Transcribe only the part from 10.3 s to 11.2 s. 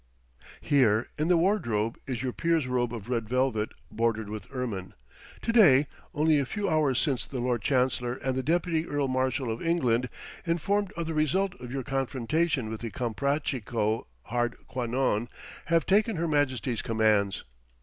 informed of the